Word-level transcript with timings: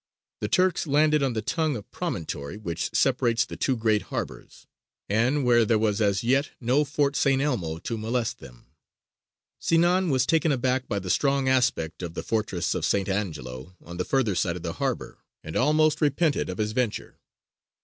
The 0.39 0.47
Turks 0.47 0.87
landed 0.87 1.21
on 1.21 1.33
the 1.33 1.43
tongue 1.43 1.75
of 1.75 1.91
promontory 1.91 2.57
which 2.57 2.89
separates 2.91 3.45
the 3.45 3.55
two 3.55 3.77
great 3.77 4.01
harbours, 4.09 4.65
and 5.07 5.45
where 5.45 5.63
there 5.63 5.77
was 5.77 6.01
as 6.01 6.23
yet 6.23 6.49
no 6.59 6.83
Fort 6.83 7.15
St. 7.15 7.39
Elmo 7.39 7.77
to 7.77 7.99
molest 7.99 8.39
them. 8.39 8.65
Sinān 9.61 10.09
was 10.09 10.25
taken 10.25 10.51
aback 10.51 10.87
by 10.87 10.97
the 10.97 11.11
strong 11.11 11.47
aspect 11.47 12.01
of 12.01 12.15
the 12.15 12.23
fortress 12.23 12.73
of 12.73 12.83
St. 12.83 13.09
Angelo 13.09 13.75
on 13.79 13.97
the 13.97 14.03
further 14.03 14.33
side 14.33 14.55
of 14.55 14.63
the 14.63 14.73
harbour, 14.73 15.19
and 15.43 15.55
almost 15.55 16.01
repented 16.01 16.49
of 16.49 16.57
his 16.57 16.71
venture. 16.71 17.19